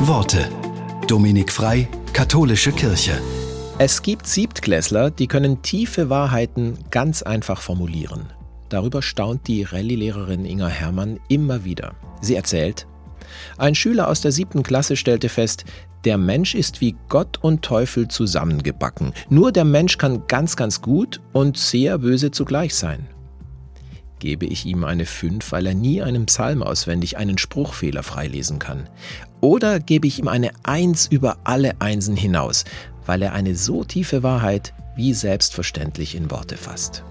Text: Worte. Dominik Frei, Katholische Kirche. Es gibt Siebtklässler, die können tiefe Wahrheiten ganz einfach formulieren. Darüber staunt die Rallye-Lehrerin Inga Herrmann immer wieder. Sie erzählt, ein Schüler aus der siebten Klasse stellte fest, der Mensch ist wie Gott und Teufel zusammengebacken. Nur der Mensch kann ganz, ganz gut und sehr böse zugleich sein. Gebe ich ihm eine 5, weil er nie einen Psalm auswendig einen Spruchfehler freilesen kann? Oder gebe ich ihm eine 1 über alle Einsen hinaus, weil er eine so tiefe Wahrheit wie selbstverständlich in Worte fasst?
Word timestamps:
Worte. 0.00 0.48
Dominik 1.08 1.52
Frei, 1.52 1.88
Katholische 2.12 2.70
Kirche. 2.70 3.20
Es 3.78 4.00
gibt 4.00 4.28
Siebtklässler, 4.28 5.10
die 5.10 5.26
können 5.26 5.60
tiefe 5.62 6.08
Wahrheiten 6.08 6.78
ganz 6.90 7.22
einfach 7.22 7.60
formulieren. 7.60 8.26
Darüber 8.68 9.02
staunt 9.02 9.48
die 9.48 9.64
Rallye-Lehrerin 9.64 10.44
Inga 10.44 10.68
Herrmann 10.68 11.18
immer 11.28 11.64
wieder. 11.64 11.94
Sie 12.20 12.36
erzählt, 12.36 12.86
ein 13.58 13.74
Schüler 13.74 14.08
aus 14.08 14.20
der 14.20 14.30
siebten 14.30 14.62
Klasse 14.62 14.96
stellte 14.96 15.28
fest, 15.28 15.64
der 16.04 16.16
Mensch 16.16 16.54
ist 16.54 16.80
wie 16.80 16.94
Gott 17.08 17.38
und 17.42 17.62
Teufel 17.62 18.06
zusammengebacken. 18.06 19.12
Nur 19.28 19.50
der 19.50 19.64
Mensch 19.64 19.98
kann 19.98 20.26
ganz, 20.28 20.54
ganz 20.56 20.80
gut 20.80 21.20
und 21.32 21.58
sehr 21.58 21.98
böse 21.98 22.30
zugleich 22.30 22.74
sein. 22.76 23.08
Gebe 24.18 24.46
ich 24.46 24.66
ihm 24.66 24.84
eine 24.84 25.06
5, 25.06 25.52
weil 25.52 25.66
er 25.66 25.74
nie 25.74 26.02
einen 26.02 26.26
Psalm 26.26 26.62
auswendig 26.62 27.18
einen 27.18 27.38
Spruchfehler 27.38 28.02
freilesen 28.02 28.58
kann? 28.58 28.88
Oder 29.40 29.78
gebe 29.78 30.06
ich 30.06 30.18
ihm 30.18 30.28
eine 30.28 30.50
1 30.64 31.06
über 31.06 31.38
alle 31.44 31.80
Einsen 31.80 32.16
hinaus, 32.16 32.64
weil 33.06 33.22
er 33.22 33.32
eine 33.32 33.54
so 33.54 33.84
tiefe 33.84 34.22
Wahrheit 34.22 34.74
wie 34.96 35.14
selbstverständlich 35.14 36.16
in 36.16 36.30
Worte 36.30 36.56
fasst? 36.56 37.04